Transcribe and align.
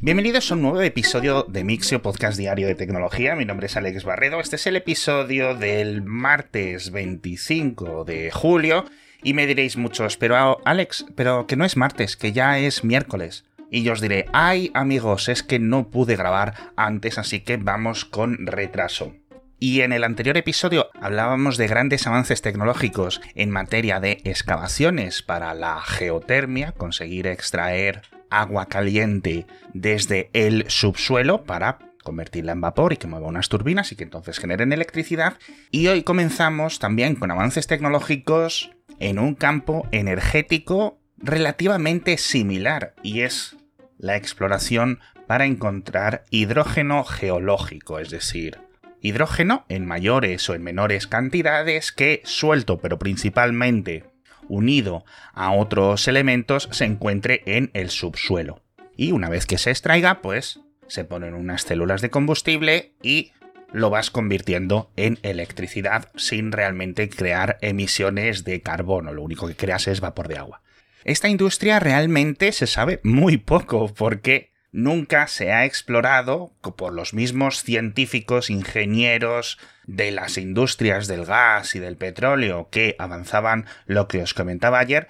Bienvenidos 0.00 0.48
a 0.48 0.54
un 0.54 0.62
nuevo 0.62 0.80
episodio 0.80 1.42
de 1.48 1.64
Mixio 1.64 2.00
Podcast 2.00 2.38
Diario 2.38 2.68
de 2.68 2.76
Tecnología. 2.76 3.34
Mi 3.34 3.44
nombre 3.44 3.66
es 3.66 3.76
Alex 3.76 4.04
Barredo. 4.04 4.38
Este 4.38 4.54
es 4.54 4.68
el 4.68 4.76
episodio 4.76 5.56
del 5.56 6.02
martes 6.02 6.92
25 6.92 8.04
de 8.04 8.30
julio. 8.30 8.84
Y 9.24 9.34
me 9.34 9.48
diréis 9.48 9.76
muchos, 9.76 10.16
pero 10.16 10.60
Alex, 10.64 11.04
pero 11.16 11.48
que 11.48 11.56
no 11.56 11.64
es 11.64 11.76
martes, 11.76 12.16
que 12.16 12.30
ya 12.30 12.60
es 12.60 12.84
miércoles. 12.84 13.44
Y 13.72 13.82
yo 13.82 13.92
os 13.92 14.00
diré, 14.00 14.26
ay 14.32 14.70
amigos, 14.72 15.28
es 15.28 15.42
que 15.42 15.58
no 15.58 15.88
pude 15.88 16.14
grabar 16.14 16.54
antes, 16.76 17.18
así 17.18 17.40
que 17.40 17.56
vamos 17.56 18.04
con 18.04 18.46
retraso. 18.46 19.16
Y 19.58 19.80
en 19.80 19.92
el 19.92 20.04
anterior 20.04 20.36
episodio 20.36 20.90
hablábamos 21.00 21.56
de 21.56 21.66
grandes 21.66 22.06
avances 22.06 22.40
tecnológicos 22.40 23.20
en 23.34 23.50
materia 23.50 23.98
de 23.98 24.20
excavaciones 24.22 25.24
para 25.24 25.54
la 25.54 25.80
geotermia, 25.80 26.70
conseguir 26.70 27.26
extraer 27.26 28.02
agua 28.30 28.66
caliente 28.66 29.46
desde 29.74 30.30
el 30.32 30.64
subsuelo 30.68 31.44
para 31.44 31.78
convertirla 32.02 32.52
en 32.52 32.60
vapor 32.60 32.92
y 32.92 32.96
que 32.96 33.06
mueva 33.06 33.28
unas 33.28 33.48
turbinas 33.48 33.92
y 33.92 33.96
que 33.96 34.04
entonces 34.04 34.38
generen 34.38 34.72
electricidad. 34.72 35.38
Y 35.70 35.88
hoy 35.88 36.02
comenzamos 36.02 36.78
también 36.78 37.16
con 37.16 37.30
avances 37.30 37.66
tecnológicos 37.66 38.70
en 38.98 39.18
un 39.18 39.34
campo 39.34 39.86
energético 39.92 40.98
relativamente 41.18 42.16
similar 42.16 42.94
y 43.02 43.20
es 43.20 43.56
la 43.98 44.16
exploración 44.16 45.00
para 45.26 45.44
encontrar 45.44 46.24
hidrógeno 46.30 47.04
geológico, 47.04 47.98
es 47.98 48.10
decir, 48.10 48.58
hidrógeno 49.02 49.66
en 49.68 49.86
mayores 49.86 50.48
o 50.48 50.54
en 50.54 50.62
menores 50.62 51.06
cantidades 51.06 51.92
que 51.92 52.22
suelto 52.24 52.78
pero 52.78 52.98
principalmente 52.98 54.04
unido 54.48 55.04
a 55.32 55.52
otros 55.52 56.08
elementos 56.08 56.68
se 56.72 56.84
encuentre 56.84 57.42
en 57.46 57.70
el 57.74 57.90
subsuelo. 57.90 58.62
Y 58.96 59.12
una 59.12 59.28
vez 59.28 59.46
que 59.46 59.58
se 59.58 59.70
extraiga, 59.70 60.20
pues 60.22 60.60
se 60.88 61.04
ponen 61.04 61.34
unas 61.34 61.62
células 61.62 62.00
de 62.00 62.10
combustible 62.10 62.94
y 63.02 63.32
lo 63.72 63.90
vas 63.90 64.10
convirtiendo 64.10 64.90
en 64.96 65.18
electricidad 65.22 66.10
sin 66.16 66.52
realmente 66.52 67.08
crear 67.08 67.58
emisiones 67.60 68.44
de 68.44 68.62
carbono. 68.62 69.12
Lo 69.12 69.22
único 69.22 69.46
que 69.46 69.56
creas 69.56 69.88
es 69.88 70.00
vapor 70.00 70.28
de 70.28 70.38
agua. 70.38 70.62
Esta 71.04 71.28
industria 71.28 71.78
realmente 71.78 72.52
se 72.52 72.66
sabe 72.66 73.00
muy 73.02 73.36
poco 73.36 73.92
porque 73.94 74.52
nunca 74.72 75.26
se 75.28 75.52
ha 75.52 75.64
explorado 75.64 76.52
por 76.76 76.92
los 76.92 77.14
mismos 77.14 77.62
científicos, 77.62 78.50
ingenieros 78.50 79.58
de 79.86 80.10
las 80.10 80.38
industrias 80.38 81.06
del 81.06 81.24
gas 81.24 81.74
y 81.74 81.78
del 81.78 81.96
petróleo 81.96 82.68
que 82.70 82.94
avanzaban 82.98 83.66
lo 83.86 84.08
que 84.08 84.22
os 84.22 84.34
comentaba 84.34 84.78
ayer, 84.78 85.08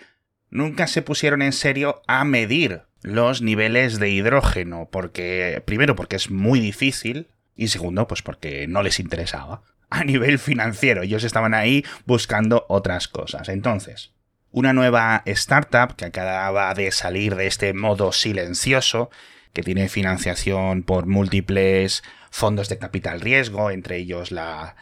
nunca 0.50 0.86
se 0.86 1.02
pusieron 1.02 1.42
en 1.42 1.52
serio 1.52 2.02
a 2.06 2.24
medir 2.24 2.82
los 3.02 3.42
niveles 3.42 3.98
de 3.98 4.10
hidrógeno, 4.10 4.88
porque 4.90 5.62
primero 5.64 5.96
porque 5.96 6.16
es 6.16 6.30
muy 6.30 6.60
difícil 6.60 7.28
y 7.54 7.68
segundo 7.68 8.06
pues 8.06 8.22
porque 8.22 8.66
no 8.68 8.82
les 8.82 9.00
interesaba 9.00 9.62
a 9.90 10.04
nivel 10.04 10.38
financiero, 10.38 11.02
ellos 11.02 11.24
estaban 11.24 11.54
ahí 11.54 11.84
buscando 12.06 12.66
otras 12.68 13.08
cosas. 13.08 13.48
Entonces, 13.48 14.12
una 14.50 14.72
nueva 14.72 15.22
startup 15.26 15.94
que 15.96 16.06
acababa 16.06 16.72
de 16.74 16.90
salir 16.90 17.36
de 17.36 17.46
este 17.46 17.72
modo 17.74 18.12
silencioso 18.12 19.10
que 19.52 19.62
tiene 19.62 19.88
financiación 19.88 20.82
por 20.82 21.06
múltiples 21.06 22.02
fondos 22.30 22.68
de 22.68 22.78
capital 22.78 23.20
riesgo, 23.20 23.70
entre 23.70 23.96
ellos 23.96 24.30
la 24.30 24.76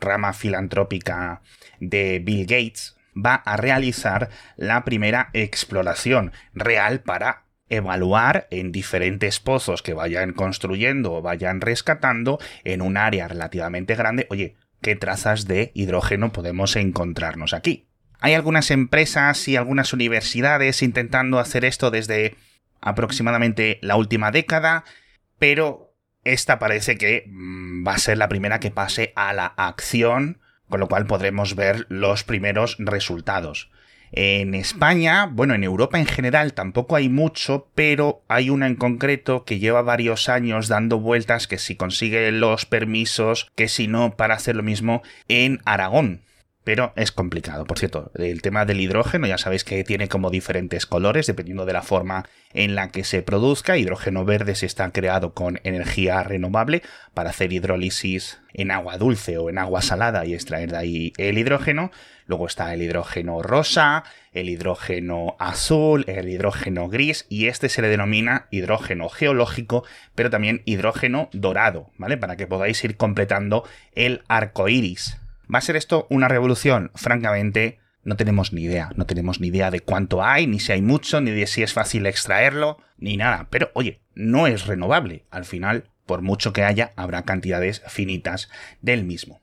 rama 0.00 0.32
filantrópica 0.32 1.42
de 1.78 2.20
Bill 2.22 2.46
Gates, 2.46 2.96
va 3.14 3.34
a 3.34 3.56
realizar 3.56 4.30
la 4.56 4.84
primera 4.84 5.30
exploración 5.32 6.32
real 6.54 7.00
para 7.00 7.44
evaluar 7.68 8.48
en 8.50 8.72
diferentes 8.72 9.40
pozos 9.40 9.82
que 9.82 9.94
vayan 9.94 10.32
construyendo 10.32 11.14
o 11.14 11.22
vayan 11.22 11.60
rescatando 11.60 12.38
en 12.64 12.82
un 12.82 12.96
área 12.96 13.28
relativamente 13.28 13.94
grande, 13.94 14.26
oye, 14.30 14.56
qué 14.82 14.96
trazas 14.96 15.46
de 15.46 15.70
hidrógeno 15.74 16.32
podemos 16.32 16.76
encontrarnos 16.76 17.54
aquí. 17.54 17.86
Hay 18.18 18.34
algunas 18.34 18.70
empresas 18.70 19.48
y 19.48 19.56
algunas 19.56 19.92
universidades 19.92 20.82
intentando 20.82 21.38
hacer 21.38 21.64
esto 21.64 21.90
desde 21.90 22.36
aproximadamente 22.80 23.78
la 23.82 23.96
última 23.96 24.30
década, 24.30 24.84
pero 25.38 25.94
esta 26.24 26.58
parece 26.58 26.96
que 26.96 27.24
mm, 27.26 27.86
va 27.86 27.94
a 27.94 27.98
ser 27.98 28.18
la 28.18 28.28
primera 28.28 28.60
que 28.60 28.70
pase 28.70 29.12
a 29.16 29.32
la 29.32 29.46
acción, 29.46 30.40
con 30.68 30.80
lo 30.80 30.88
cual 30.88 31.06
podremos 31.06 31.56
ver 31.56 31.86
los 31.88 32.24
primeros 32.24 32.76
resultados. 32.78 33.70
En 34.12 34.54
España, 34.54 35.26
bueno, 35.26 35.54
en 35.54 35.62
Europa 35.62 35.98
en 35.98 36.06
general 36.06 36.52
tampoco 36.52 36.96
hay 36.96 37.08
mucho, 37.08 37.68
pero 37.76 38.24
hay 38.26 38.50
una 38.50 38.66
en 38.66 38.74
concreto 38.74 39.44
que 39.44 39.60
lleva 39.60 39.82
varios 39.82 40.28
años 40.28 40.66
dando 40.66 40.98
vueltas 40.98 41.46
que 41.46 41.58
si 41.58 41.76
consigue 41.76 42.32
los 42.32 42.66
permisos, 42.66 43.52
que 43.54 43.68
si 43.68 43.86
no, 43.86 44.16
para 44.16 44.34
hacer 44.34 44.56
lo 44.56 44.64
mismo 44.64 45.02
en 45.28 45.60
Aragón 45.64 46.22
pero 46.64 46.92
es 46.96 47.10
complicado. 47.10 47.64
Por 47.64 47.78
cierto, 47.78 48.10
el 48.14 48.42
tema 48.42 48.64
del 48.64 48.80
hidrógeno 48.80 49.26
ya 49.26 49.38
sabéis 49.38 49.64
que 49.64 49.82
tiene 49.84 50.08
como 50.08 50.30
diferentes 50.30 50.86
colores 50.86 51.26
dependiendo 51.26 51.64
de 51.64 51.72
la 51.72 51.82
forma 51.82 52.28
en 52.52 52.74
la 52.74 52.90
que 52.90 53.04
se 53.04 53.22
produzca. 53.22 53.78
Hidrógeno 53.78 54.24
verde 54.24 54.54
se 54.54 54.66
está 54.66 54.90
creado 54.92 55.32
con 55.32 55.60
energía 55.64 56.22
renovable 56.22 56.82
para 57.14 57.30
hacer 57.30 57.52
hidrólisis 57.52 58.40
en 58.52 58.70
agua 58.70 58.98
dulce 58.98 59.38
o 59.38 59.48
en 59.48 59.58
agua 59.58 59.80
salada 59.80 60.26
y 60.26 60.34
extraer 60.34 60.72
de 60.72 60.76
ahí 60.76 61.12
el 61.16 61.38
hidrógeno. 61.38 61.90
Luego 62.26 62.46
está 62.46 62.72
el 62.74 62.82
hidrógeno 62.82 63.42
rosa, 63.42 64.04
el 64.32 64.48
hidrógeno 64.48 65.36
azul, 65.40 66.04
el 66.06 66.28
hidrógeno 66.28 66.88
gris 66.88 67.26
y 67.28 67.46
este 67.46 67.68
se 67.68 67.82
le 67.82 67.88
denomina 67.88 68.46
hidrógeno 68.50 69.08
geológico, 69.08 69.84
pero 70.14 70.30
también 70.30 70.62
hidrógeno 70.66 71.28
dorado, 71.32 71.90
¿vale? 71.96 72.18
Para 72.18 72.36
que 72.36 72.46
podáis 72.46 72.84
ir 72.84 72.96
completando 72.96 73.64
el 73.94 74.22
arco 74.28 74.68
iris 74.68 75.19
¿Va 75.52 75.58
a 75.58 75.62
ser 75.62 75.76
esto 75.76 76.06
una 76.10 76.28
revolución? 76.28 76.92
Francamente, 76.94 77.80
no 78.04 78.16
tenemos 78.16 78.52
ni 78.52 78.62
idea. 78.62 78.90
No 78.94 79.06
tenemos 79.06 79.40
ni 79.40 79.48
idea 79.48 79.70
de 79.70 79.80
cuánto 79.80 80.22
hay, 80.22 80.46
ni 80.46 80.60
si 80.60 80.72
hay 80.72 80.82
mucho, 80.82 81.20
ni 81.20 81.32
de 81.32 81.46
si 81.46 81.62
es 81.62 81.72
fácil 81.72 82.06
extraerlo, 82.06 82.78
ni 82.98 83.16
nada. 83.16 83.48
Pero 83.50 83.70
oye, 83.74 84.00
no 84.14 84.46
es 84.46 84.66
renovable. 84.66 85.24
Al 85.30 85.44
final, 85.44 85.90
por 86.06 86.22
mucho 86.22 86.52
que 86.52 86.62
haya, 86.62 86.92
habrá 86.96 87.24
cantidades 87.24 87.82
finitas 87.88 88.48
del 88.80 89.04
mismo. 89.04 89.42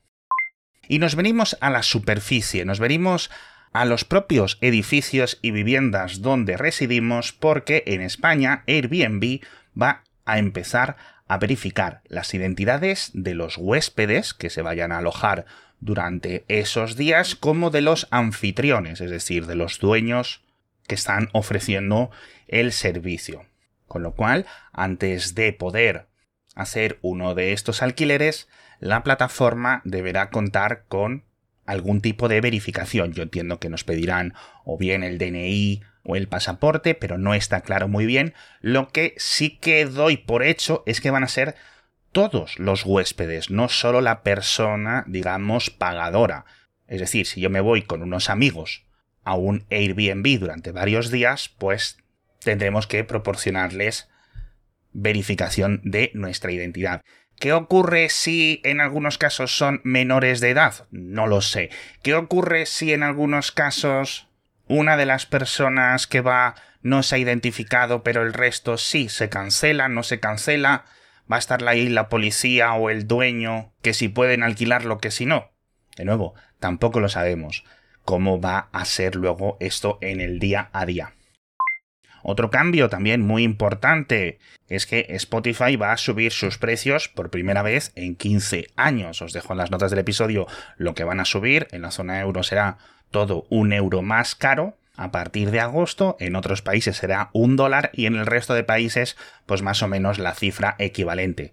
Y 0.88 1.00
nos 1.00 1.16
venimos 1.16 1.58
a 1.60 1.70
la 1.70 1.84
superficie, 1.84 2.64
nos 2.64 2.80
venimos 2.80 3.30
a 3.74 3.84
los 3.84 4.06
propios 4.06 4.58
edificios 4.62 5.40
y 5.42 5.52
viviendas 5.52 6.22
donde 6.22 6.56
residimos 6.56 7.34
porque 7.34 7.84
en 7.86 8.02
España 8.02 8.64
Airbnb 8.66 9.42
va 9.80 10.04
a 10.24 10.40
empezar 10.40 10.96
a 11.28 11.38
verificar 11.38 12.02
las 12.08 12.34
identidades 12.34 13.12
de 13.14 13.36
los 13.36 13.58
huéspedes 13.58 14.34
que 14.34 14.50
se 14.50 14.62
vayan 14.62 14.94
a 14.94 15.00
alojar 15.00 15.46
durante 15.80 16.46
esos 16.48 16.96
días 16.96 17.36
como 17.36 17.70
de 17.70 17.82
los 17.82 18.08
anfitriones, 18.12 19.02
es 19.02 19.12
decir, 19.12 19.46
de 19.46 19.56
los 19.56 19.80
dueños 19.80 20.44
que 20.88 20.96
están 20.96 21.30
ofreciendo 21.34 22.10
el 22.48 22.72
servicio. 22.72 23.46
Con 23.88 24.04
lo 24.04 24.14
cual, 24.14 24.46
antes 24.74 25.36
de 25.36 25.54
poder 25.54 26.08
hacer 26.56 26.98
uno 27.02 27.36
de 27.36 27.54
estos 27.54 27.82
alquileres, 27.82 28.48
la 28.80 29.04
plataforma 29.04 29.82
deberá 29.86 30.30
contar 30.30 30.86
con 30.88 31.24
algún 31.66 32.02
tipo 32.02 32.28
de 32.28 32.42
verificación. 32.42 33.14
Yo 33.14 33.24
entiendo 33.24 33.60
que 33.60 33.70
nos 33.70 33.84
pedirán 33.84 34.34
o 34.66 34.78
bien 34.78 35.04
el 35.04 35.18
DNI 35.18 35.82
o 36.04 36.16
el 36.16 36.28
pasaporte, 36.28 36.96
pero 36.96 37.18
no 37.18 37.34
está 37.34 37.62
claro 37.62 37.88
muy 37.88 38.06
bien. 38.06 38.34
Lo 38.62 38.90
que 38.90 39.14
sí 39.18 39.58
que 39.58 39.86
doy 39.86 40.18
por 40.18 40.44
hecho 40.44 40.84
es 40.86 41.02
que 41.02 41.12
van 41.12 41.24
a 41.24 41.28
ser 41.28 41.56
todos 42.12 42.60
los 42.60 42.86
huéspedes, 42.86 43.50
no 43.50 43.70
solo 43.70 44.02
la 44.02 44.24
persona, 44.24 45.04
digamos, 45.08 45.70
pagadora. 45.70 46.46
Es 46.88 47.00
decir, 47.00 47.26
si 47.26 47.42
yo 47.42 47.50
me 47.50 47.62
voy 47.62 47.84
con 47.84 48.02
unos 48.02 48.30
amigos 48.30 48.86
a 49.24 49.36
un 49.36 49.66
Airbnb 49.70 50.40
durante 50.40 50.72
varios 50.72 51.12
días, 51.12 51.50
pues 51.58 51.98
tendremos 52.40 52.88
que 52.88 53.04
proporcionarles 53.04 54.10
verificación 54.94 55.82
de 55.84 56.12
nuestra 56.14 56.52
identidad. 56.52 57.02
¿Qué 57.40 57.54
ocurre 57.54 58.10
si 58.10 58.62
en 58.64 58.82
algunos 58.82 59.18
casos 59.18 59.56
son 59.56 59.82
menores 59.84 60.40
de 60.40 60.50
edad? 60.50 60.88
No 60.90 61.28
lo 61.28 61.42
sé. 61.42 61.70
¿Qué 62.02 62.16
ocurre 62.16 62.66
si 62.66 62.94
en 62.94 63.04
algunos 63.04 63.52
casos 63.52 64.28
una 64.68 64.98
de 64.98 65.06
las 65.06 65.26
personas 65.28 66.08
que 66.08 66.22
va 66.22 66.56
no 66.82 67.04
se 67.04 67.16
ha 67.16 67.20
identificado, 67.20 68.02
pero 68.02 68.24
el 68.24 68.34
resto 68.34 68.78
sí 68.78 69.08
se 69.08 69.30
cancela, 69.30 69.88
no 69.88 70.02
se 70.02 70.20
cancela? 70.20 70.86
Va 71.32 71.38
a 71.38 71.40
estar 71.40 71.68
ahí 71.68 71.90
la 71.90 72.10
policía 72.10 72.74
o 72.74 72.90
el 72.90 73.08
dueño, 73.08 73.74
que 73.82 73.94
si 73.94 74.08
pueden 74.08 74.44
alquilarlo, 74.44 75.00
que 75.00 75.12
si 75.12 75.26
no. 75.26 75.52
De 75.96 76.06
nuevo, 76.06 76.36
tampoco 76.60 77.00
lo 77.00 77.10
sabemos 77.10 77.64
cómo 78.08 78.40
va 78.40 78.70
a 78.72 78.86
ser 78.86 79.16
luego 79.16 79.58
esto 79.60 79.98
en 80.02 80.22
el 80.22 80.40
día 80.40 80.70
a 80.72 80.86
día. 80.86 81.14
Otro 82.24 82.50
cambio 82.50 82.90
también 82.90 83.22
muy 83.22 83.44
importante 83.44 84.40
es 84.70 84.86
que 84.86 85.06
Spotify 85.10 85.76
va 85.76 85.92
a 85.92 85.98
subir 85.98 86.32
sus 86.32 86.58
precios 86.58 87.10
por 87.10 87.30
primera 87.30 87.62
vez 87.62 87.92
en 87.96 88.16
15 88.16 88.68
años. 88.76 89.22
Os 89.22 89.34
dejo 89.34 89.54
en 89.54 89.58
las 89.58 89.72
notas 89.72 89.92
del 89.92 90.00
episodio 90.00 90.48
lo 90.78 90.94
que 90.94 91.04
van 91.04 91.20
a 91.20 91.26
subir. 91.26 91.68
En 91.72 91.82
la 91.82 91.92
zona 91.92 92.20
euro 92.20 92.44
será 92.44 92.78
todo 93.12 93.46
un 93.50 93.74
euro 93.74 94.02
más 94.02 94.36
caro. 94.36 94.78
A 94.98 95.12
partir 95.12 95.52
de 95.52 95.60
agosto, 95.60 96.18
en 96.20 96.36
otros 96.36 96.62
países 96.62 96.98
será 96.98 97.30
un 97.32 97.56
dólar 97.56 97.92
y 97.94 98.08
en 98.08 98.16
el 98.16 98.26
resto 98.26 98.54
de 98.54 98.64
países 98.64 99.16
pues 99.46 99.62
más 99.62 99.82
o 99.84 99.88
menos 99.88 100.20
la 100.20 100.34
cifra 100.34 100.76
equivalente. 100.80 101.52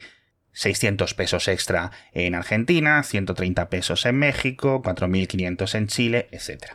600 0.52 1.14
pesos 1.14 1.48
extra 1.48 1.90
en 2.12 2.34
Argentina, 2.34 3.02
130 3.02 3.68
pesos 3.68 4.06
en 4.06 4.16
México, 4.16 4.82
4.500 4.82 5.74
en 5.74 5.86
Chile, 5.88 6.28
etc. 6.30 6.74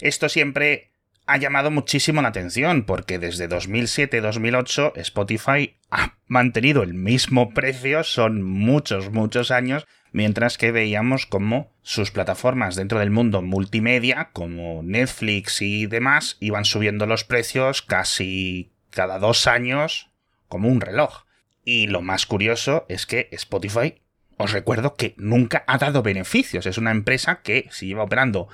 Esto 0.00 0.28
siempre 0.28 0.90
ha 1.26 1.36
llamado 1.36 1.70
muchísimo 1.70 2.22
la 2.22 2.28
atención 2.28 2.84
porque 2.84 3.18
desde 3.18 3.48
2007-2008 3.48 4.92
Spotify 4.96 5.76
ha 5.90 6.16
mantenido 6.26 6.82
el 6.82 6.94
mismo 6.94 7.54
precio, 7.54 8.02
son 8.02 8.42
muchos, 8.42 9.10
muchos 9.12 9.50
años, 9.50 9.86
mientras 10.12 10.58
que 10.58 10.72
veíamos 10.72 11.26
como 11.26 11.70
sus 11.82 12.10
plataformas 12.10 12.76
dentro 12.76 12.98
del 12.98 13.10
mundo 13.10 13.42
multimedia, 13.42 14.30
como 14.32 14.82
Netflix 14.82 15.62
y 15.62 15.86
demás, 15.86 16.36
iban 16.40 16.64
subiendo 16.64 17.06
los 17.06 17.24
precios 17.24 17.82
casi 17.82 18.72
cada 18.90 19.18
dos 19.18 19.46
años 19.46 20.10
como 20.48 20.68
un 20.68 20.80
reloj. 20.80 21.24
Y 21.64 21.86
lo 21.86 22.02
más 22.02 22.26
curioso 22.26 22.86
es 22.88 23.06
que 23.06 23.28
Spotify, 23.32 24.00
os 24.36 24.52
recuerdo 24.52 24.94
que 24.94 25.14
nunca 25.16 25.64
ha 25.66 25.78
dado 25.78 26.02
beneficios. 26.02 26.66
Es 26.66 26.78
una 26.78 26.90
empresa 26.90 27.42
que 27.42 27.68
si 27.70 27.86
lleva 27.86 28.04
operando 28.04 28.48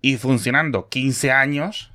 y 0.00 0.16
funcionando 0.16 0.88
15 0.88 1.30
años, 1.30 1.92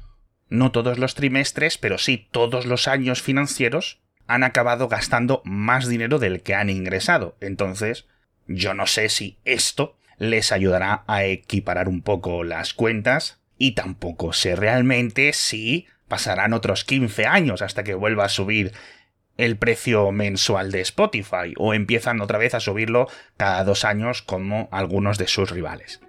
no 0.49 0.71
todos 0.71 0.99
los 0.99 1.15
trimestres, 1.15 1.77
pero 1.77 1.97
sí 1.97 2.27
todos 2.31 2.65
los 2.65 2.87
años 2.87 3.21
financieros, 3.21 3.99
han 4.27 4.43
acabado 4.43 4.87
gastando 4.87 5.41
más 5.45 5.87
dinero 5.87 6.19
del 6.19 6.41
que 6.41 6.55
han 6.55 6.69
ingresado. 6.69 7.35
Entonces, 7.41 8.07
yo 8.47 8.73
no 8.73 8.87
sé 8.87 9.09
si 9.09 9.37
esto 9.45 9.95
les 10.17 10.51
ayudará 10.51 11.03
a 11.07 11.23
equiparar 11.25 11.89
un 11.89 12.01
poco 12.01 12.43
las 12.43 12.73
cuentas 12.73 13.39
y 13.57 13.71
tampoco 13.71 14.33
sé 14.33 14.55
realmente 14.55 15.33
si 15.33 15.87
pasarán 16.07 16.53
otros 16.53 16.83
15 16.83 17.25
años 17.25 17.61
hasta 17.61 17.83
que 17.83 17.93
vuelva 17.93 18.25
a 18.25 18.29
subir 18.29 18.73
el 19.37 19.57
precio 19.57 20.11
mensual 20.11 20.71
de 20.71 20.81
Spotify 20.81 21.53
o 21.57 21.73
empiezan 21.73 22.21
otra 22.21 22.37
vez 22.37 22.53
a 22.53 22.59
subirlo 22.59 23.07
cada 23.37 23.63
dos 23.63 23.83
años 23.83 24.21
como 24.21 24.69
algunos 24.71 25.17
de 25.17 25.27
sus 25.27 25.49
rivales. 25.49 26.01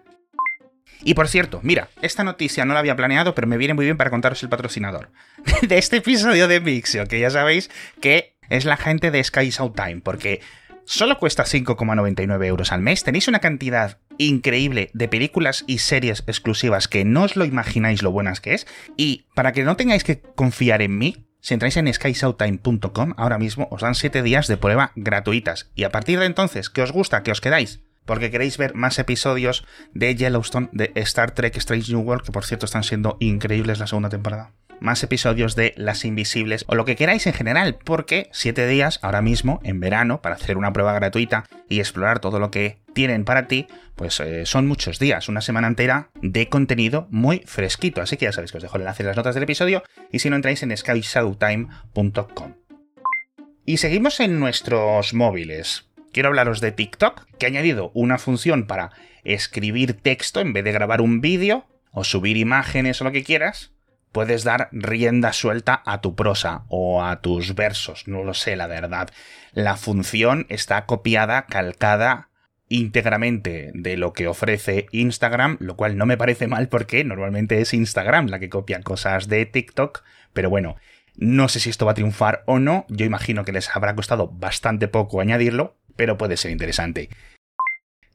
Y 1.02 1.14
por 1.14 1.28
cierto, 1.28 1.60
mira, 1.62 1.88
esta 2.02 2.24
noticia 2.24 2.64
no 2.64 2.74
la 2.74 2.80
había 2.80 2.96
planeado, 2.96 3.34
pero 3.34 3.46
me 3.46 3.58
viene 3.58 3.74
muy 3.74 3.84
bien 3.84 3.96
para 3.96 4.10
contaros 4.10 4.42
el 4.42 4.48
patrocinador 4.48 5.10
de 5.62 5.78
este 5.78 5.98
episodio 5.98 6.48
de 6.48 6.60
Mixio, 6.60 7.06
que 7.06 7.20
ya 7.20 7.30
sabéis 7.30 7.70
que 8.00 8.34
es 8.48 8.64
la 8.64 8.76
gente 8.76 9.10
de 9.10 9.22
Sky 9.22 9.50
Time, 9.74 10.00
porque 10.02 10.40
solo 10.86 11.18
cuesta 11.18 11.44
5,99 11.44 12.46
euros 12.46 12.72
al 12.72 12.80
mes, 12.80 13.04
tenéis 13.04 13.28
una 13.28 13.38
cantidad 13.38 13.98
increíble 14.18 14.90
de 14.92 15.08
películas 15.08 15.64
y 15.66 15.78
series 15.78 16.24
exclusivas 16.26 16.88
que 16.88 17.04
no 17.04 17.22
os 17.22 17.36
lo 17.36 17.44
imagináis 17.44 18.02
lo 18.02 18.12
buenas 18.12 18.40
que 18.40 18.54
es, 18.54 18.66
y 18.96 19.26
para 19.34 19.52
que 19.52 19.64
no 19.64 19.76
tengáis 19.76 20.04
que 20.04 20.20
confiar 20.20 20.82
en 20.82 20.98
mí, 20.98 21.26
si 21.40 21.54
entráis 21.54 21.76
en 21.76 21.92
skysouttime.com, 21.92 23.14
ahora 23.16 23.38
mismo 23.38 23.68
os 23.70 23.82
dan 23.82 23.94
7 23.94 24.22
días 24.22 24.46
de 24.46 24.56
prueba 24.56 24.92
gratuitas. 24.96 25.70
Y 25.74 25.84
a 25.84 25.90
partir 25.90 26.18
de 26.18 26.24
entonces, 26.24 26.70
¿qué 26.70 26.80
os 26.80 26.90
gusta? 26.90 27.22
¿Qué 27.22 27.32
os 27.32 27.42
quedáis? 27.42 27.80
Porque 28.06 28.30
queréis 28.30 28.56
ver 28.56 28.74
más 28.74 28.98
episodios 28.98 29.66
de 29.92 30.14
Yellowstone, 30.14 30.70
de 30.72 30.92
Star 30.94 31.32
Trek 31.32 31.56
Strange 31.58 31.92
New 31.92 32.00
World, 32.00 32.24
que 32.24 32.32
por 32.32 32.46
cierto 32.46 32.64
están 32.64 32.82
siendo 32.82 33.18
increíbles 33.20 33.78
la 33.78 33.86
segunda 33.86 34.08
temporada 34.08 34.52
más 34.80 35.02
episodios 35.02 35.56
de 35.56 35.74
Las 35.76 36.04
Invisibles 36.04 36.64
o 36.68 36.74
lo 36.74 36.84
que 36.84 36.96
queráis 36.96 37.26
en 37.26 37.32
general, 37.32 37.78
porque 37.84 38.28
7 38.32 38.66
días 38.66 38.98
ahora 39.02 39.22
mismo, 39.22 39.60
en 39.64 39.80
verano, 39.80 40.20
para 40.22 40.36
hacer 40.36 40.56
una 40.56 40.72
prueba 40.72 40.92
gratuita 40.92 41.44
y 41.68 41.80
explorar 41.80 42.20
todo 42.20 42.38
lo 42.38 42.50
que 42.50 42.78
tienen 42.92 43.24
para 43.24 43.46
ti, 43.48 43.66
pues 43.96 44.20
eh, 44.20 44.46
son 44.46 44.66
muchos 44.66 44.98
días, 44.98 45.28
una 45.28 45.40
semana 45.40 45.66
entera 45.66 46.10
de 46.22 46.48
contenido 46.48 47.06
muy 47.10 47.42
fresquito. 47.46 48.00
Así 48.00 48.16
que 48.16 48.26
ya 48.26 48.32
sabéis 48.32 48.52
que 48.52 48.58
os 48.58 48.62
dejo 48.62 48.76
el 48.76 48.82
enlace 48.82 49.02
en 49.02 49.08
las 49.08 49.16
notas 49.16 49.34
del 49.34 49.44
episodio 49.44 49.82
y 50.10 50.20
si 50.20 50.30
no 50.30 50.36
entráis 50.36 50.62
en 50.62 50.76
skyshadowtime.com. 50.76 52.54
Y 53.66 53.78
seguimos 53.78 54.20
en 54.20 54.38
nuestros 54.38 55.14
móviles. 55.14 55.88
Quiero 56.12 56.28
hablaros 56.28 56.60
de 56.60 56.70
TikTok, 56.70 57.26
que 57.38 57.46
ha 57.46 57.48
añadido 57.48 57.90
una 57.94 58.18
función 58.18 58.66
para 58.66 58.92
escribir 59.24 59.94
texto 59.94 60.40
en 60.40 60.52
vez 60.52 60.64
de 60.64 60.72
grabar 60.72 61.00
un 61.00 61.20
vídeo 61.20 61.66
o 61.90 62.04
subir 62.04 62.36
imágenes 62.36 63.00
o 63.00 63.04
lo 63.04 63.12
que 63.12 63.24
quieras 63.24 63.73
puedes 64.14 64.44
dar 64.44 64.68
rienda 64.70 65.32
suelta 65.32 65.82
a 65.84 66.00
tu 66.00 66.14
prosa 66.14 66.62
o 66.68 67.02
a 67.02 67.20
tus 67.20 67.56
versos, 67.56 68.06
no 68.06 68.22
lo 68.22 68.32
sé, 68.32 68.54
la 68.54 68.68
verdad. 68.68 69.10
La 69.52 69.76
función 69.76 70.46
está 70.48 70.86
copiada, 70.86 71.46
calcada 71.46 72.30
íntegramente 72.68 73.72
de 73.74 73.96
lo 73.96 74.12
que 74.12 74.28
ofrece 74.28 74.86
Instagram, 74.92 75.56
lo 75.58 75.74
cual 75.74 75.98
no 75.98 76.06
me 76.06 76.16
parece 76.16 76.46
mal 76.46 76.68
porque 76.68 77.02
normalmente 77.02 77.60
es 77.60 77.74
Instagram 77.74 78.28
la 78.28 78.38
que 78.38 78.48
copia 78.48 78.80
cosas 78.82 79.26
de 79.26 79.46
TikTok, 79.46 80.04
pero 80.32 80.48
bueno, 80.48 80.76
no 81.16 81.48
sé 81.48 81.58
si 81.58 81.68
esto 81.68 81.84
va 81.84 81.92
a 81.92 81.96
triunfar 81.96 82.44
o 82.46 82.60
no, 82.60 82.86
yo 82.88 83.04
imagino 83.04 83.44
que 83.44 83.52
les 83.52 83.74
habrá 83.74 83.96
costado 83.96 84.28
bastante 84.28 84.86
poco 84.86 85.20
añadirlo, 85.20 85.76
pero 85.96 86.18
puede 86.18 86.36
ser 86.36 86.52
interesante. 86.52 87.10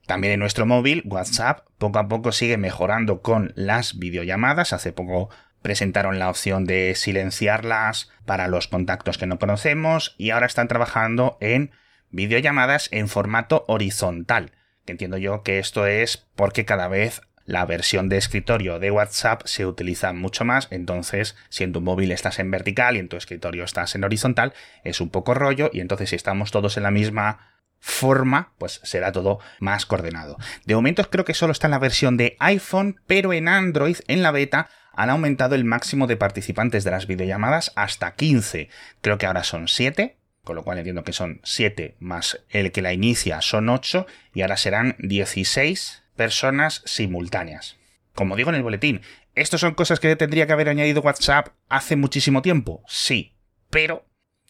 También 0.10 0.34
en 0.34 0.40
nuestro 0.40 0.66
móvil, 0.66 1.04
WhatsApp 1.06 1.68
poco 1.78 2.00
a 2.00 2.08
poco 2.08 2.32
sigue 2.32 2.58
mejorando 2.58 3.22
con 3.22 3.54
las 3.56 4.00
videollamadas. 4.00 4.74
Hace 4.74 4.92
poco 4.92 5.30
presentaron 5.62 6.20
la 6.20 6.30
opción 6.30 6.66
de 6.66 6.94
silenciarlas 6.96 8.10
para 8.26 8.48
los 8.48 8.68
contactos 8.68 9.18
que 9.18 9.28
no 9.28 9.40
conocemos 9.40 10.16
y 10.18 10.30
ahora 10.30 10.46
están 10.46 10.68
trabajando 10.68 11.38
en 11.42 11.72
videollamadas 12.12 12.90
en 12.92 13.08
formato 13.08 13.66
horizontal, 13.68 14.52
que 14.86 14.94
entiendo 14.94 15.18
yo 15.18 15.44
que 15.44 15.60
esto 15.60 15.86
es 15.86 16.28
porque 16.36 16.66
cada 16.66 16.88
vez 16.88 17.22
la 17.46 17.66
versión 17.66 18.10
de 18.10 18.18
escritorio 18.18 18.78
de 18.78 18.92
WhatsApp 18.92 19.42
se 19.46 19.66
utiliza 19.66 20.14
mucho 20.14 20.46
más, 20.46 20.68
entonces 20.70 21.36
si 21.50 21.64
en 21.64 21.74
tu 21.74 21.82
móvil 21.82 22.12
estás 22.12 22.38
en 22.38 22.52
vertical 22.52 22.96
y 22.96 23.00
en 23.00 23.10
tu 23.10 23.18
escritorio 23.18 23.64
estás 23.64 23.96
en 23.96 24.04
horizontal, 24.04 24.54
es 24.84 25.02
un 25.02 25.10
poco 25.10 25.34
rollo 25.34 25.72
y 25.74 25.80
entonces 25.80 26.12
si 26.12 26.16
estamos 26.16 26.52
todos 26.52 26.78
en 26.78 26.84
la 26.84 26.92
misma 26.92 27.40
forma, 27.80 28.54
pues 28.58 28.82
será 28.84 29.12
todo 29.12 29.40
más 29.60 29.86
coordenado. 29.86 30.38
De 30.66 30.76
momento 30.76 31.10
creo 31.10 31.26
que 31.26 31.34
solo 31.34 31.52
está 31.52 31.68
en 31.68 31.72
la 31.72 31.80
versión 31.80 32.18
de 32.18 32.36
iPhone, 32.40 33.02
pero 33.08 33.34
en 33.34 33.48
Android, 33.48 33.98
en 34.08 34.22
la 34.22 34.32
beta, 34.32 34.70
han 34.94 35.10
aumentado 35.10 35.56
el 35.56 35.66
máximo 35.66 36.08
de 36.08 36.18
participantes 36.18 36.84
de 36.84 36.92
las 36.92 37.08
videollamadas 37.08 37.72
hasta 37.76 38.16
15. 38.16 38.70
Creo 39.02 39.18
que 39.18 39.26
ahora 39.26 39.44
son 39.44 39.68
7, 39.68 40.18
con 40.44 40.56
lo 40.56 40.64
cual 40.64 40.80
entiendo 40.80 41.04
que 41.04 41.14
son 41.14 41.42
7 41.44 41.96
más 42.00 42.44
el 42.50 42.72
que 42.72 42.82
la 42.82 42.94
inicia 42.94 43.42
son 43.42 43.70
8 43.70 44.08
y 44.34 44.42
ahora 44.42 44.58
serán 44.58 44.96
16 45.00 46.04
personas 46.16 46.82
simultáneas. 46.86 47.78
Como 48.14 48.36
digo 48.36 48.50
en 48.50 48.56
el 48.56 48.64
boletín, 48.64 49.02
¿estos 49.36 49.62
son 49.62 49.74
cosas 49.74 50.00
que 50.00 50.16
tendría 50.16 50.48
que 50.48 50.54
haber 50.54 50.70
añadido 50.70 51.02
WhatsApp 51.02 51.50
hace 51.70 51.96
muchísimo 51.96 52.42
tiempo? 52.42 52.84
Sí, 52.88 53.36
pero 53.70 54.06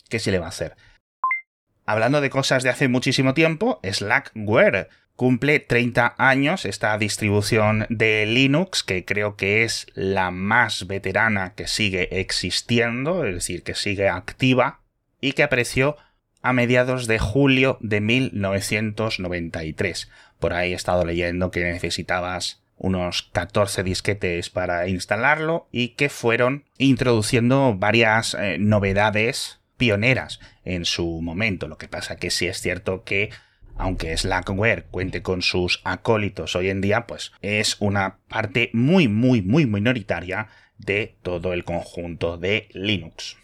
¿qué 0.09 0.19
se 0.19 0.31
le 0.31 0.39
va 0.39 0.47
a 0.47 0.50
hacer? 0.50 0.75
Hablando 1.85 2.21
de 2.21 2.30
cosas 2.30 2.63
de 2.63 2.69
hace 2.69 2.88
muchísimo 2.88 3.33
tiempo, 3.33 3.80
Slackware 3.83 4.90
cumple 5.19 5.59
30 5.59 6.16
años 6.18 6.64
esta 6.64 6.97
distribución 6.97 7.85
de 7.90 8.26
Linux, 8.26 8.83
que 8.83 9.04
creo 9.04 9.35
que 9.35 9.66
es 9.66 9.88
la 9.94 10.31
más 10.31 10.88
veterana 10.88 11.56
que 11.56 11.68
sigue 11.68 12.21
existiendo, 12.21 13.26
es 13.26 13.35
decir, 13.35 13.64
que 13.64 13.76
sigue 13.76 14.07
activa, 14.07 14.80
y 15.19 15.33
que 15.33 15.44
apareció 15.44 15.97
a 16.42 16.54
mediados 16.54 17.06
de 17.06 17.19
julio 17.19 17.78
de 17.81 17.99
1993. 17.99 20.09
Por 20.40 20.54
ahí 20.54 20.71
he 20.71 20.76
estado 20.76 21.04
leyendo 21.04 21.52
que 21.52 21.66
necesitabas 21.66 22.64
unos 22.78 23.23
14 23.23 23.83
disquetes 23.83 24.49
para 24.49 24.88
instalarlo 24.88 25.68
y 25.69 25.95
que 25.95 26.07
fueron 26.07 26.64
introduciendo 26.78 27.76
varias 27.76 28.35
eh, 28.35 28.56
novedades 28.57 29.59
pioneras 29.76 30.40
en 30.64 30.85
su 30.85 31.21
momento. 31.21 31.68
Lo 31.68 31.78
que 31.78 31.90
pasa 31.90 32.16
que 32.16 32.31
sí 32.31 32.47
es 32.47 32.61
cierto 32.61 33.04
que 33.04 33.31
aunque 33.80 34.16
Slackware 34.16 34.86
cuente 34.92 35.24
con 35.24 35.42
sus 35.42 35.81
acólitos 35.86 36.56
hoy 36.56 36.69
en 36.69 36.81
día, 36.81 37.07
pues 37.07 37.31
es 37.42 37.78
una 37.80 38.18
parte 38.28 38.69
muy, 38.74 39.07
muy, 39.07 39.42
muy 39.42 39.66
minoritaria 39.66 40.50
de 40.78 41.16
todo 41.24 41.54
el 41.54 41.64
conjunto 41.64 42.38
de 42.38 42.68
Linux. 42.74 43.38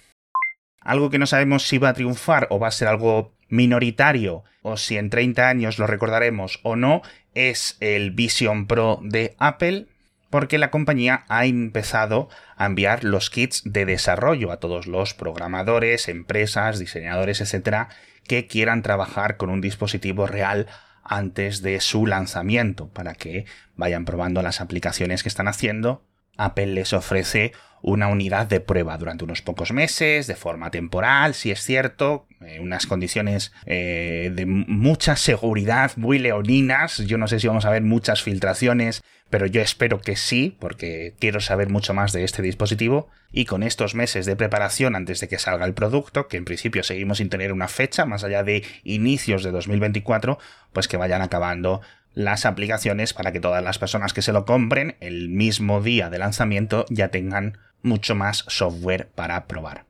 Algo 0.81 1.09
que 1.09 1.19
no 1.19 1.25
sabemos 1.25 1.63
si 1.63 1.77
va 1.77 1.89
a 1.89 1.93
triunfar 1.93 2.47
o 2.51 2.59
va 2.59 2.67
a 2.67 2.71
ser 2.71 2.89
algo 2.89 3.33
minoritario 3.47 4.43
o 4.61 4.77
si 4.77 4.97
en 4.97 5.09
30 5.09 5.47
años 5.47 5.79
lo 5.79 5.87
recordaremos 5.87 6.59
o 6.63 6.75
no 6.75 7.01
es 7.33 7.77
el 7.79 8.11
Vision 8.11 8.67
Pro 8.67 8.99
de 9.03 9.35
Apple 9.39 9.87
porque 10.29 10.57
la 10.57 10.69
compañía 10.69 11.23
ha 11.29 11.45
empezado 11.45 12.27
a 12.57 12.65
enviar 12.65 13.03
los 13.05 13.29
kits 13.29 13.61
de 13.63 13.85
desarrollo 13.85 14.51
a 14.51 14.57
todos 14.57 14.85
los 14.85 15.13
programadores, 15.13 16.09
empresas, 16.09 16.77
diseñadores, 16.77 17.39
etcétera, 17.39 17.89
que 18.27 18.47
quieran 18.47 18.81
trabajar 18.81 19.37
con 19.37 19.49
un 19.49 19.61
dispositivo 19.61 20.27
real 20.27 20.67
antes 21.03 21.61
de 21.61 21.79
su 21.79 22.07
lanzamiento 22.07 22.89
para 22.89 23.13
que 23.13 23.45
vayan 23.75 24.05
probando 24.05 24.41
las 24.41 24.61
aplicaciones 24.61 25.23
que 25.23 25.29
están 25.29 25.47
haciendo. 25.47 26.03
Apple 26.37 26.67
les 26.67 26.93
ofrece 26.93 27.53
una 27.87 28.07
unidad 28.07 28.47
de 28.47 28.61
prueba 28.61 28.97
durante 28.97 29.25
unos 29.25 29.43
pocos 29.43 29.71
meses, 29.71 30.25
de 30.25 30.35
forma 30.35 30.71
temporal, 30.71 31.35
si 31.35 31.51
es 31.51 31.61
cierto, 31.61 32.25
en 32.41 32.63
unas 32.63 32.87
condiciones 32.87 33.53
eh, 33.67 34.31
de 34.33 34.47
mucha 34.47 35.15
seguridad, 35.15 35.91
muy 35.95 36.17
leoninas. 36.17 36.97
Yo 36.97 37.19
no 37.19 37.27
sé 37.27 37.39
si 37.39 37.47
vamos 37.47 37.63
a 37.65 37.69
ver 37.69 37.83
muchas 37.83 38.23
filtraciones, 38.23 39.03
pero 39.29 39.45
yo 39.45 39.61
espero 39.61 40.01
que 40.01 40.15
sí, 40.15 40.57
porque 40.59 41.13
quiero 41.19 41.39
saber 41.41 41.69
mucho 41.69 41.93
más 41.93 42.11
de 42.11 42.23
este 42.23 42.41
dispositivo. 42.41 43.07
Y 43.31 43.45
con 43.45 43.61
estos 43.61 43.93
meses 43.93 44.25
de 44.25 44.35
preparación 44.35 44.95
antes 44.95 45.19
de 45.19 45.27
que 45.27 45.37
salga 45.37 45.65
el 45.65 45.75
producto, 45.75 46.27
que 46.27 46.37
en 46.37 46.45
principio 46.45 46.81
seguimos 46.81 47.19
sin 47.19 47.29
tener 47.29 47.53
una 47.53 47.67
fecha, 47.67 48.05
más 48.05 48.23
allá 48.23 48.41
de 48.41 48.63
inicios 48.83 49.43
de 49.43 49.51
2024, 49.51 50.39
pues 50.73 50.87
que 50.87 50.97
vayan 50.97 51.21
acabando 51.21 51.81
las 52.15 52.45
aplicaciones 52.45 53.13
para 53.13 53.31
que 53.31 53.41
todas 53.41 53.63
las 53.63 53.77
personas 53.77 54.13
que 54.13 54.23
se 54.23 54.31
lo 54.31 54.45
compren 54.45 54.95
el 55.01 55.29
mismo 55.29 55.81
día 55.81 56.09
de 56.09 56.17
lanzamiento 56.17 56.85
ya 56.89 57.09
tengan 57.09 57.59
mucho 57.85 58.15
más 58.15 58.43
software 58.47 59.07
para 59.15 59.47
probar. 59.47 59.85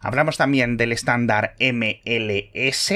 Hablamos 0.00 0.36
también 0.36 0.76
del 0.76 0.92
estándar 0.92 1.54
MLS 1.60 2.92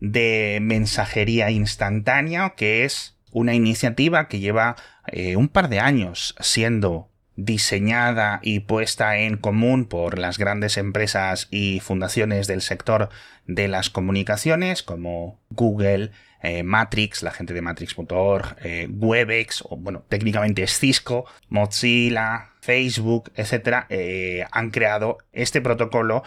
de 0.00 0.58
mensajería 0.62 1.50
instantánea, 1.50 2.54
que 2.56 2.84
es 2.84 3.16
una 3.30 3.54
iniciativa 3.54 4.28
que 4.28 4.40
lleva 4.40 4.76
eh, 5.06 5.36
un 5.36 5.48
par 5.48 5.68
de 5.68 5.78
años 5.78 6.34
siendo 6.40 7.10
diseñada 7.36 8.40
y 8.42 8.60
puesta 8.60 9.18
en 9.18 9.36
común 9.36 9.86
por 9.86 10.18
las 10.18 10.38
grandes 10.38 10.76
empresas 10.76 11.48
y 11.50 11.80
fundaciones 11.80 12.46
del 12.46 12.60
sector 12.60 13.08
de 13.46 13.68
las 13.68 13.88
comunicaciones 13.88 14.82
como 14.82 15.40
Google, 15.50 16.10
eh, 16.42 16.62
Matrix, 16.62 17.22
la 17.22 17.30
gente 17.30 17.54
de 17.54 17.62
Matrix.org, 17.62 18.56
eh, 18.62 18.88
Webex, 18.90 19.64
o 19.68 19.76
bueno, 19.76 20.04
técnicamente 20.08 20.62
es 20.62 20.78
Cisco, 20.78 21.26
Mozilla, 21.48 22.49
Facebook, 22.60 23.32
etcétera, 23.34 23.86
eh, 23.88 24.44
han 24.52 24.70
creado 24.70 25.18
este 25.32 25.60
protocolo 25.60 26.22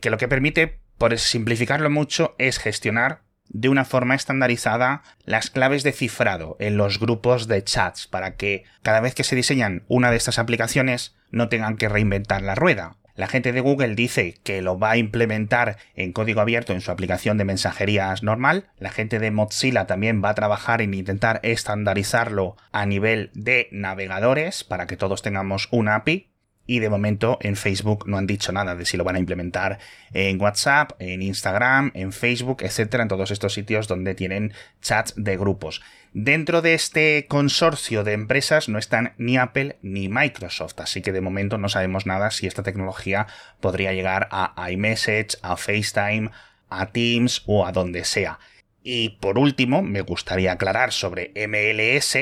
que 0.00 0.10
lo 0.10 0.16
que 0.16 0.28
permite, 0.28 0.78
por 0.96 1.18
simplificarlo 1.18 1.90
mucho, 1.90 2.36
es 2.38 2.58
gestionar 2.58 3.22
de 3.52 3.68
una 3.68 3.84
forma 3.84 4.14
estandarizada 4.14 5.02
las 5.24 5.50
claves 5.50 5.82
de 5.82 5.92
cifrado 5.92 6.56
en 6.58 6.76
los 6.76 6.98
grupos 6.98 7.48
de 7.48 7.62
chats 7.62 8.06
para 8.06 8.36
que 8.36 8.64
cada 8.82 9.00
vez 9.00 9.14
que 9.14 9.24
se 9.24 9.36
diseñan 9.36 9.84
una 9.88 10.10
de 10.10 10.16
estas 10.16 10.38
aplicaciones 10.38 11.14
no 11.30 11.48
tengan 11.48 11.76
que 11.76 11.88
reinventar 11.88 12.42
la 12.42 12.54
rueda. 12.54 12.96
La 13.14 13.26
gente 13.26 13.52
de 13.52 13.60
Google 13.60 13.94
dice 13.94 14.38
que 14.42 14.62
lo 14.62 14.78
va 14.78 14.92
a 14.92 14.96
implementar 14.96 15.76
en 15.94 16.12
código 16.12 16.40
abierto 16.40 16.72
en 16.72 16.80
su 16.80 16.90
aplicación 16.90 17.36
de 17.36 17.44
mensajerías 17.44 18.22
normal. 18.22 18.70
La 18.78 18.90
gente 18.90 19.18
de 19.18 19.30
Mozilla 19.30 19.86
también 19.86 20.22
va 20.24 20.30
a 20.30 20.34
trabajar 20.34 20.80
en 20.80 20.94
intentar 20.94 21.40
estandarizarlo 21.42 22.56
a 22.72 22.86
nivel 22.86 23.30
de 23.34 23.68
navegadores 23.70 24.64
para 24.64 24.86
que 24.86 24.96
todos 24.96 25.20
tengamos 25.20 25.68
una 25.70 25.96
API 25.96 26.32
y 26.66 26.78
de 26.78 26.88
momento 26.88 27.38
en 27.40 27.56
Facebook 27.56 28.04
no 28.06 28.16
han 28.16 28.26
dicho 28.26 28.52
nada 28.52 28.74
de 28.76 28.86
si 28.86 28.96
lo 28.96 29.04
van 29.04 29.16
a 29.16 29.18
implementar 29.18 29.78
en 30.12 30.40
WhatsApp, 30.40 30.92
en 30.98 31.20
Instagram, 31.20 31.90
en 31.94 32.12
Facebook, 32.12 32.62
etcétera, 32.62 33.02
en 33.02 33.08
todos 33.08 33.30
estos 33.30 33.52
sitios 33.52 33.88
donde 33.88 34.14
tienen 34.14 34.52
chats 34.80 35.14
de 35.16 35.36
grupos. 35.36 35.82
Dentro 36.14 36.60
de 36.60 36.74
este 36.74 37.26
consorcio 37.26 38.04
de 38.04 38.12
empresas 38.12 38.68
no 38.68 38.78
están 38.78 39.14
ni 39.16 39.38
Apple 39.38 39.78
ni 39.80 40.10
Microsoft, 40.10 40.78
así 40.80 41.00
que 41.00 41.10
de 41.10 41.22
momento 41.22 41.56
no 41.56 41.70
sabemos 41.70 42.04
nada 42.04 42.30
si 42.30 42.46
esta 42.46 42.62
tecnología 42.62 43.26
podría 43.60 43.94
llegar 43.94 44.28
a 44.30 44.70
iMessage, 44.70 45.38
a 45.40 45.56
FaceTime, 45.56 46.30
a 46.68 46.92
Teams 46.92 47.42
o 47.46 47.66
a 47.66 47.72
donde 47.72 48.04
sea. 48.04 48.38
Y 48.82 49.10
por 49.20 49.38
último, 49.38 49.82
me 49.82 50.02
gustaría 50.02 50.52
aclarar 50.52 50.92
sobre 50.92 51.32
MLS, 51.48 52.18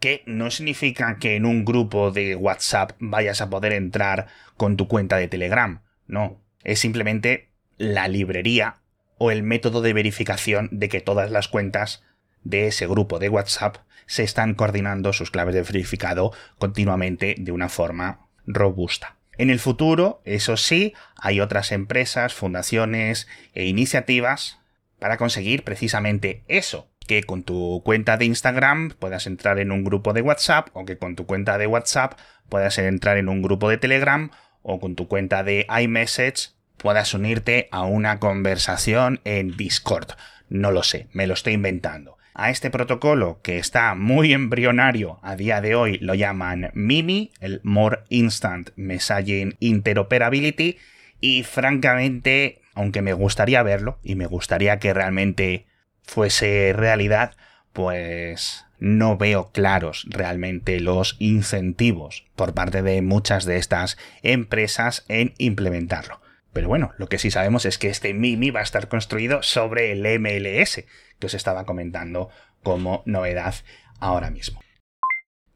que 0.00 0.22
no 0.26 0.50
significa 0.50 1.18
que 1.18 1.36
en 1.36 1.46
un 1.46 1.64
grupo 1.64 2.10
de 2.10 2.34
WhatsApp 2.34 2.92
vayas 2.98 3.40
a 3.40 3.50
poder 3.50 3.72
entrar 3.72 4.26
con 4.56 4.76
tu 4.76 4.88
cuenta 4.88 5.16
de 5.16 5.28
Telegram. 5.28 5.82
No, 6.08 6.40
es 6.64 6.80
simplemente 6.80 7.50
la 7.76 8.08
librería 8.08 8.78
o 9.16 9.30
el 9.30 9.44
método 9.44 9.80
de 9.80 9.92
verificación 9.92 10.68
de 10.72 10.88
que 10.88 11.00
todas 11.00 11.30
las 11.30 11.46
cuentas 11.46 12.02
de 12.44 12.66
ese 12.66 12.86
grupo 12.86 13.18
de 13.18 13.28
WhatsApp 13.28 13.76
se 14.06 14.22
están 14.22 14.54
coordinando 14.54 15.12
sus 15.12 15.30
claves 15.30 15.54
de 15.54 15.62
verificado 15.62 16.32
continuamente 16.58 17.34
de 17.38 17.52
una 17.52 17.68
forma 17.68 18.26
robusta. 18.46 19.16
En 19.36 19.50
el 19.50 19.60
futuro, 19.60 20.20
eso 20.24 20.56
sí, 20.56 20.94
hay 21.16 21.40
otras 21.40 21.70
empresas, 21.70 22.34
fundaciones 22.34 23.28
e 23.54 23.66
iniciativas 23.66 24.58
para 24.98 25.16
conseguir 25.16 25.62
precisamente 25.62 26.42
eso, 26.48 26.88
que 27.06 27.22
con 27.22 27.44
tu 27.44 27.82
cuenta 27.84 28.16
de 28.16 28.24
Instagram 28.24 28.90
puedas 28.98 29.26
entrar 29.26 29.58
en 29.58 29.70
un 29.70 29.84
grupo 29.84 30.12
de 30.12 30.22
WhatsApp 30.22 30.68
o 30.72 30.84
que 30.84 30.98
con 30.98 31.14
tu 31.14 31.26
cuenta 31.26 31.56
de 31.56 31.66
WhatsApp 31.66 32.18
puedas 32.48 32.78
entrar 32.78 33.16
en 33.16 33.28
un 33.28 33.42
grupo 33.42 33.68
de 33.68 33.78
Telegram 33.78 34.30
o 34.62 34.80
con 34.80 34.96
tu 34.96 35.06
cuenta 35.06 35.44
de 35.44 35.66
iMessage 35.82 36.50
puedas 36.78 37.12
unirte 37.12 37.68
a 37.70 37.82
una 37.82 38.18
conversación 38.18 39.20
en 39.24 39.56
Discord. 39.56 40.12
No 40.48 40.70
lo 40.70 40.82
sé, 40.82 41.08
me 41.12 41.26
lo 41.26 41.34
estoy 41.34 41.52
inventando. 41.52 42.16
A 42.40 42.50
este 42.50 42.70
protocolo, 42.70 43.40
que 43.42 43.58
está 43.58 43.96
muy 43.96 44.32
embrionario 44.32 45.18
a 45.22 45.34
día 45.34 45.60
de 45.60 45.74
hoy, 45.74 45.98
lo 45.98 46.14
llaman 46.14 46.70
MIMI, 46.72 47.32
el 47.40 47.60
More 47.64 48.02
Instant 48.10 48.70
Messaging 48.76 49.56
Interoperability, 49.58 50.78
y 51.20 51.42
francamente, 51.42 52.60
aunque 52.74 53.02
me 53.02 53.12
gustaría 53.12 53.64
verlo, 53.64 53.98
y 54.04 54.14
me 54.14 54.26
gustaría 54.26 54.78
que 54.78 54.94
realmente 54.94 55.66
fuese 56.04 56.72
realidad, 56.76 57.34
pues 57.72 58.66
no 58.78 59.16
veo 59.16 59.50
claros 59.50 60.06
realmente 60.08 60.78
los 60.78 61.16
incentivos 61.18 62.24
por 62.36 62.54
parte 62.54 62.82
de 62.82 63.02
muchas 63.02 63.46
de 63.46 63.56
estas 63.56 63.98
empresas 64.22 65.04
en 65.08 65.34
implementarlo. 65.38 66.20
Pero 66.58 66.70
bueno, 66.70 66.90
lo 66.98 67.08
que 67.08 67.18
sí 67.18 67.30
sabemos 67.30 67.64
es 67.66 67.78
que 67.78 67.88
este 67.88 68.12
MIMI 68.12 68.50
va 68.50 68.58
a 68.58 68.64
estar 68.64 68.88
construido 68.88 69.44
sobre 69.44 69.92
el 69.92 70.02
MLS 70.18 70.82
que 71.20 71.26
os 71.26 71.34
estaba 71.34 71.64
comentando 71.64 72.30
como 72.64 73.04
novedad 73.06 73.54
ahora 74.00 74.32
mismo. 74.32 74.60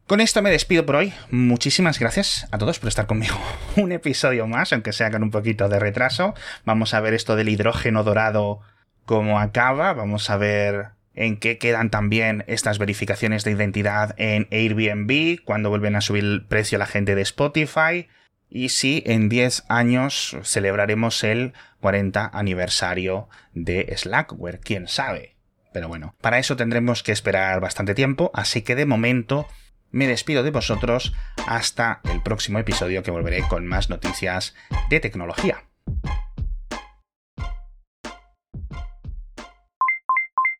Con 0.06 0.20
esto 0.20 0.42
me 0.42 0.52
despido 0.52 0.86
por 0.86 0.94
hoy. 0.94 1.12
Muchísimas 1.32 1.98
gracias 1.98 2.46
a 2.52 2.58
todos 2.58 2.78
por 2.78 2.86
estar 2.86 3.08
conmigo. 3.08 3.34
Un 3.76 3.90
episodio 3.90 4.46
más, 4.46 4.72
aunque 4.72 4.92
sea 4.92 5.10
con 5.10 5.24
un 5.24 5.32
poquito 5.32 5.68
de 5.68 5.80
retraso. 5.80 6.34
Vamos 6.64 6.94
a 6.94 7.00
ver 7.00 7.14
esto 7.14 7.34
del 7.34 7.48
hidrógeno 7.48 8.04
dorado 8.04 8.60
cómo 9.04 9.40
acaba. 9.40 9.94
Vamos 9.94 10.30
a 10.30 10.36
ver 10.36 10.90
en 11.14 11.36
qué 11.36 11.58
quedan 11.58 11.90
también 11.90 12.44
estas 12.46 12.78
verificaciones 12.78 13.42
de 13.42 13.50
identidad 13.50 14.14
en 14.18 14.46
Airbnb, 14.52 15.42
cuando 15.44 15.68
vuelven 15.68 15.96
a 15.96 16.00
subir 16.00 16.22
el 16.22 16.46
precio 16.46 16.78
la 16.78 16.86
gente 16.86 17.16
de 17.16 17.22
Spotify. 17.22 18.06
Y 18.54 18.68
si 18.68 19.02
en 19.06 19.30
10 19.30 19.64
años 19.68 20.36
celebraremos 20.42 21.24
el 21.24 21.54
40 21.80 22.30
aniversario 22.34 23.30
de 23.54 23.94
Slackware, 23.96 24.60
quién 24.60 24.88
sabe. 24.88 25.36
Pero 25.72 25.88
bueno, 25.88 26.14
para 26.20 26.38
eso 26.38 26.54
tendremos 26.54 27.02
que 27.02 27.12
esperar 27.12 27.60
bastante 27.60 27.94
tiempo, 27.94 28.30
así 28.34 28.60
que 28.60 28.74
de 28.74 28.84
momento 28.84 29.48
me 29.90 30.06
despido 30.06 30.42
de 30.42 30.50
vosotros 30.50 31.14
hasta 31.46 32.02
el 32.12 32.22
próximo 32.22 32.58
episodio 32.58 33.02
que 33.02 33.10
volveré 33.10 33.40
con 33.48 33.66
más 33.66 33.88
noticias 33.88 34.54
de 34.90 35.00
tecnología. 35.00 35.64